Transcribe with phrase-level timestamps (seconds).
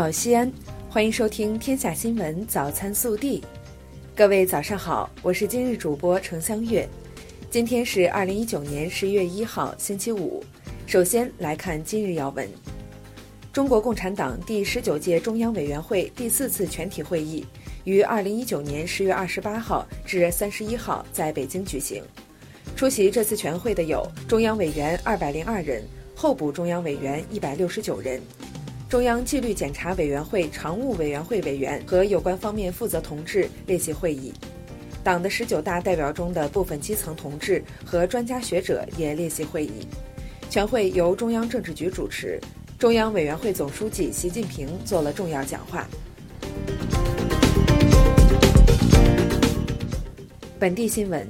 [0.00, 0.50] 好，西安，
[0.88, 3.38] 欢迎收听《天下新闻早餐速递》。
[4.16, 6.88] 各位早上好，我是今日主播程香月。
[7.50, 10.42] 今天是二零一九年十一月一号，星期五。
[10.86, 12.48] 首先来看今日要闻：
[13.52, 17.44] 中国共产党第十九届中央委员会第四次全体会议
[17.84, 22.02] 于二零一九年十月二十八号至三十一号在北京举行。
[22.74, 25.84] 出席这次全会的有中央委员二百零二人，
[26.16, 28.18] 候补中央委员一百六十九人，
[28.90, 34.32] 中央纪律检查委员会常务委员会委员和有关方面负责同志列席会议。
[35.04, 39.86] 党的十九大代表中的部分基层同志和专家学者也列席会议。
[40.50, 42.40] 全会由中央政治局主持，
[42.80, 45.86] 中央委员会总书记习近平做了重要讲话。
[50.58, 51.24] 本地新闻。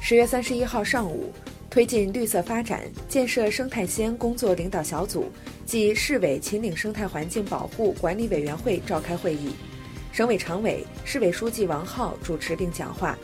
[0.00, 1.32] 十月三十一号上午，
[1.68, 5.28] 推进绿色发展、建设生态西安工作领导小组
[5.64, 9.50] 暨市委秦岭生态环境保护管理委员会召开会议，
[10.12, 13.18] 省委常委、市委书记王浩主持并讲话。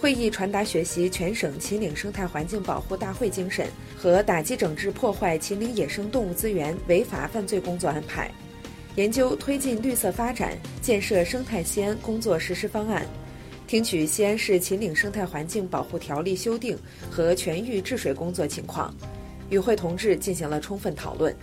[0.00, 8.28] 会议传达学习全省秦岭生态环境保护大会精神和打击整治破坏秦岭野生动物资源违法犯罪工作安排，
[8.96, 13.06] 研究推进绿色发展、建设生态西安工作实施方案。
[13.68, 16.76] 听取西安市秦岭生态环境保护条例修订
[17.08, 18.92] 和全域治水工作情况，
[19.50, 21.34] 与会同志进行了充分讨论。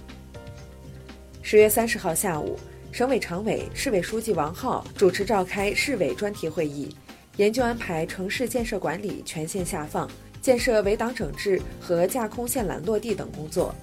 [1.42, 2.58] 十月三十号下午，
[2.92, 6.94] 省委常委、市委书记王浩主持召开市委专题会议，
[7.38, 10.10] 研究安排城市建设管理全线下放、
[10.42, 13.74] 建设围挡整治和架空线缆落地等工作。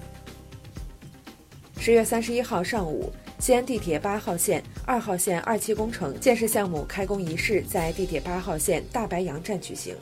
[1.79, 3.11] 十月三十一号上午。
[3.39, 9.95] 西安地铁八号线、二号线二期工程建设项目开工仪式在地铁八号线大白杨站举行，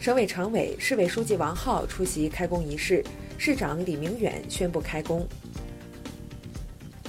[0.00, 3.02] 省委常委、市委书记王浩出席开工仪式，
[3.38, 5.24] 市长李明远宣布开工。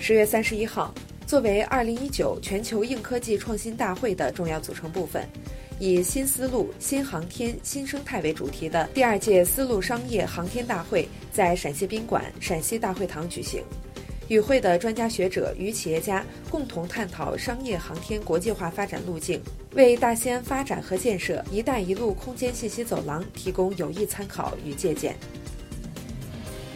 [0.03, 0.91] 十月三十一号，
[1.27, 5.29] 作为二零一九全球硬科技创新大会的重要组成部分，
[5.77, 13.61] 以“新丝路、新航天、新生态”为主题的第二届丝路商业航天大会在陕西宾馆陕西大会堂举行。
[14.27, 19.39] 与会的专家学者与企业家共同探讨商业航天国际化发展路径，
[19.75, 25.15] 为大西安发展和建设“一带一路”空间信息走廊提供有益参考与借鉴。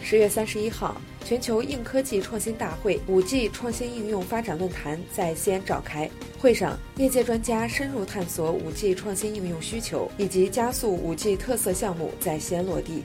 [0.08, 6.08] 十月三十一号，全球硬科技创新大会五 G 创新应用发展论坛在西安召开。
[6.38, 13.02] 会上，业界专家深入探索五 G 创新应用需求，以及加速五 G 特色项目在西安落地。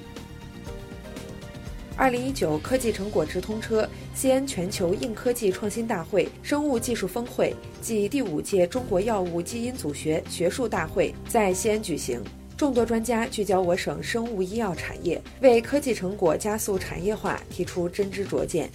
[1.97, 12.21] 二零一九科技成果直通车西安全球硬科技创新大会生物技术峰会暨第五届中国药物基因组学学术大会在西安举行，
[12.61, 18.69] 众多专家聚焦我省生物医药产业，为科技成果加速产业化提出真知灼见。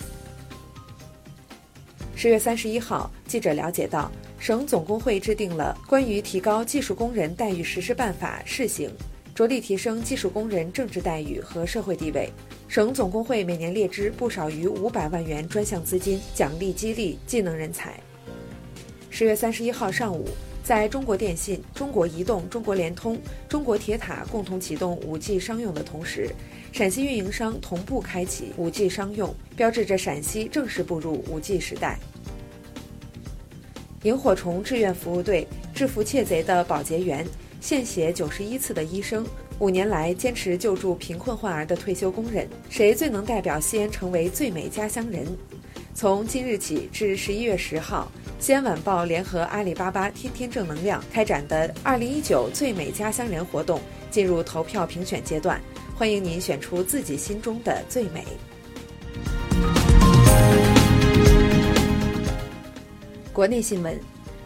[2.17, 4.11] 十月三十一号，记者了解到，
[4.41, 8.91] 省总工会制定了关于提高技术工人待遇实施办法试行。
[9.37, 12.29] 着力提升技术工人政治待遇和社会地位，
[12.67, 17.95] 省总工会每年列支不少于五百万元专项资金，奖励激励技能人才。
[19.11, 20.27] 十月三十一号上午，
[20.67, 23.17] 在中国电信、中国移动、中国联通、
[23.49, 26.29] 中国铁塔共同启动五 G 商用的同时，
[26.73, 32.01] 陕西运营商同步开启五 G 商用，标志着陕西正式步入五 G 时代。
[34.03, 37.25] 萤火虫志愿服务队制服窃贼的保洁员。
[37.61, 39.25] 献血九十一次的医生，
[39.61, 45.25] 五年来坚持救助贫困患儿的退休工人，谁最能代表西安成为最美家乡人？
[45.95, 53.81] 从今日起至十一月十号，西安晚报联合阿里巴巴天天正能量开展的二零一九最美家乡人活动
[54.11, 55.59] 进入投票评选阶段，
[55.97, 58.25] 欢迎您选出自己心中的最美。
[63.33, 63.99] 国内新闻，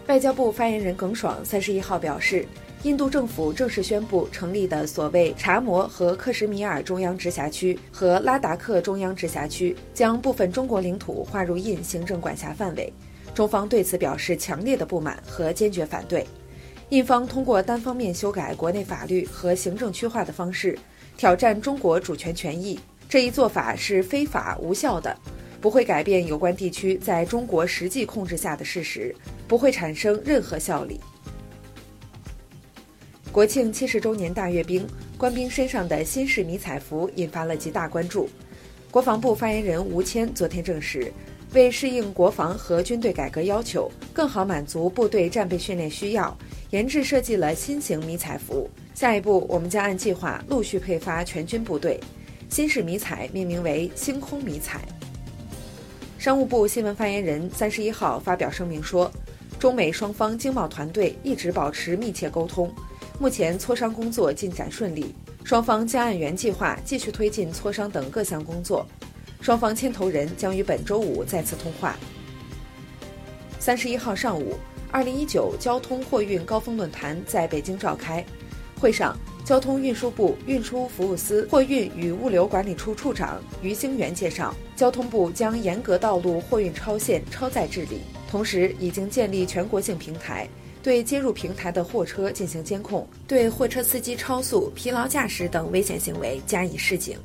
[0.06, 2.46] 外交部发言人耿爽三十一号表示。
[2.82, 12.90] 印度政府正式宣布成立的所谓查谟和克什米尔中央直辖区和拉达克中央直辖区，将部分中国领土划入印行政管辖范围。
[13.34, 16.26] 中方对此表示强烈的不满和坚决反对。
[16.90, 20.76] 印方通过单方面修改国内法律和行政区划的方式，
[21.16, 22.78] 挑战中国主权权益，
[23.08, 25.16] 这一做法是非法无效的，
[25.60, 29.14] 不会改变有关地区在中国实际控制下的事实，
[29.46, 31.00] 不会产生任何效力。
[33.30, 34.84] 国庆七十周年大阅兵，
[35.16, 38.28] 官兵身上的新式迷彩服引发了极大关注。
[38.90, 41.12] 国防部发言人吴谦昨天证实，
[41.52, 46.36] 为适应国防和军队改革要求，更好满足部队战备训练需要，
[46.70, 48.70] 研制设计了新型迷彩服。
[48.94, 51.98] 下一步，我们将按计划陆续配发全军部队。
[52.48, 54.80] 新式迷彩命名为“星空迷彩”。
[56.18, 59.10] 商务部新闻发言人三十一号发表声明说，
[59.58, 62.72] 中美双方经贸团队一直保持密切沟通，
[63.18, 65.14] 目前磋商工作进展顺利，
[65.44, 68.86] 双方将按原计划继续推进磋商等各项工作。
[69.40, 71.96] 双方牵头人将于本周五再次通话。
[73.58, 74.54] 三十一号上午，
[74.90, 78.24] 二零一九交通货运高峰论坛在北京召开，
[78.78, 88.00] 会上，交通运输部运输服务司货运与物流管理处处长于兴元介绍，交通部将严格道路货运超限超载治理，
[88.30, 90.48] 同时已经建立全国性平台，
[90.82, 97.18] 对接入平台的货车进行监控，对货车司机超速、疲劳驾驶等危险行为加以示警。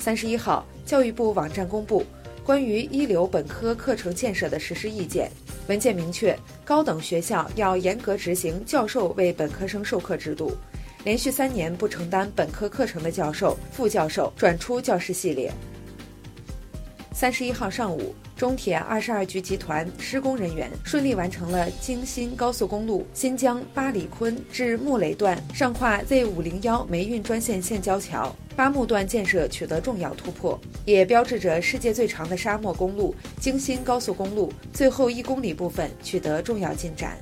[0.00, 0.66] 三十一号。
[0.86, 2.04] 教育部网站公布
[2.42, 5.30] 关于一流本科课程建设的实施意见
[5.68, 10.50] 文件，明确高等学校要严格执行教授为本科生授课制度，
[11.04, 15.52] 连续三年不承担本科课程的教授、副教授转出教师系列。
[17.12, 18.12] 三十一号上午。
[18.40, 37.18] 中铁二十二局集团施工人员顺利完成了京新高速公路新疆八里坤至木垒段上跨 Z 五零幺煤运专线线交桥八木段建设取得重要突破，也标志着世界最长的沙漠公路京新高速公路最后一公里部分取得重要进展。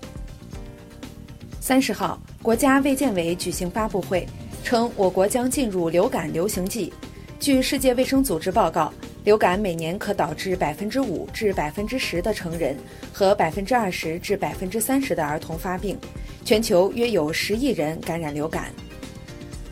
[1.60, 4.24] 三十号，国家卫健委举行发布会，
[4.62, 6.92] 称我国将进入流感流行季。
[7.40, 8.94] 据世界卫生组织报告。
[9.28, 12.74] 流感每年可导致百分之五至百分之十的成人
[13.12, 15.98] 和百分之二十至百分之三十的儿童发病，
[16.46, 18.72] 全球约有十亿人感染流感。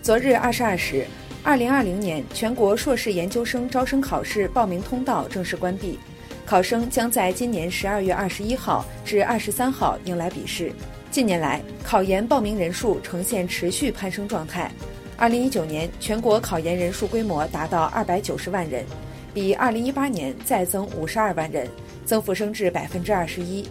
[0.02, 1.06] 昨日二十二时，
[1.42, 5.98] 二零二零年全国硕士研究生招生考试报名通道正式关闭，
[6.44, 10.70] 考生将在今年十二月二十一号至二十三号迎来笔试。
[11.10, 14.70] 近年来，考研报名人数呈现持续攀升状态，
[15.16, 18.84] 二零一九年全国考研人数规模达到二百九十万人。
[19.36, 21.68] 比二零一八年再增五十二万人，
[22.06, 23.68] 增幅升至百分之二十一。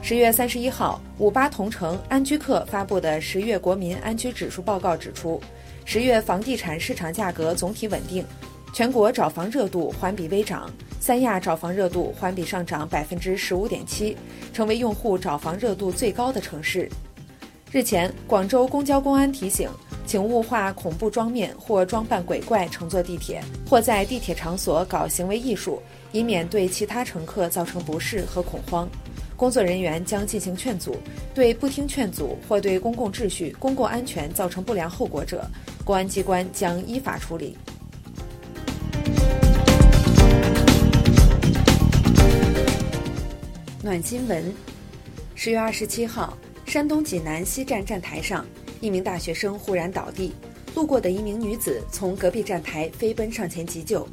[0.00, 5.42] 十月三十一号，五八同城安居客发布的十月国民安居指数报告指出，
[5.84, 8.24] 十月房地产市场价格总体稳定，
[8.72, 10.70] 全国找房热度环比微涨，
[11.00, 14.16] 三亚找房热度环比上涨百分之十五点七，
[14.52, 16.88] 成为用户找房热度最高的城市。
[17.72, 19.68] 日前，广州公交公安提醒。
[20.08, 25.82] 请勿化恐怖妆面或装扮鬼怪乘坐地铁，或在地铁场所搞行为艺术，
[26.12, 28.88] 以免对其他乘客造成不适和恐慌。
[29.36, 30.96] 工作人员将进行劝阻，
[31.34, 35.44] 对不听劝阻或对公共秩序、公共安全造成不良后果者，
[35.84, 37.54] 公安机关将依法处理。
[43.82, 44.42] 暖新闻：
[45.34, 46.32] 十月二十七号，
[46.64, 48.42] 山东济南西站站台上。
[48.80, 50.32] 一名大学生忽然倒地，
[50.74, 54.06] 路过的一名女子从隔壁站台飞奔上前急救。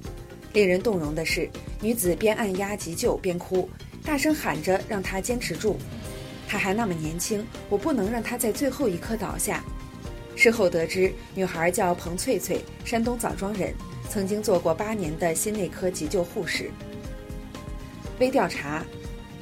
[0.53, 1.49] 令人动容的是，
[1.81, 3.69] 女子边按压急救边哭，
[4.03, 5.77] 大声喊着让他坚持住。
[6.47, 9.63] 她还那么年轻，我不能让她在最后一刻倒下。
[10.35, 13.73] 事后得知，女孩叫彭翠翠，山东枣庄人，
[14.09, 16.69] 曾经做过八年的心内科急救护士。
[18.19, 18.85] 微调查：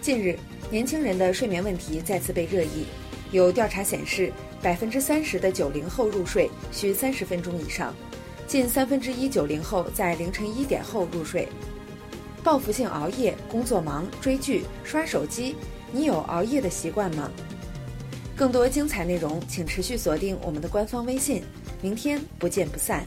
[0.01, 0.37] 近日，
[0.69, 2.85] 年轻人的睡眠问题再次被热议。
[3.31, 4.31] 有调查显示，
[4.63, 7.93] 百分之三十的九零后入睡需三十分钟以上，
[8.47, 11.49] 近三分之一九零后在凌晨一点后入睡。
[12.41, 15.57] 报复性熬夜、工作忙、追剧、刷手机，
[15.91, 17.29] 你有熬夜的习惯吗？
[18.37, 21.43] 更多精彩内容，请持续锁定我们的官方微信。
[21.81, 23.05] 明天不见不散。